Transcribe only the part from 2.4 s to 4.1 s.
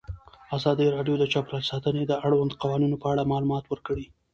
قوانینو په اړه معلومات ورکړي.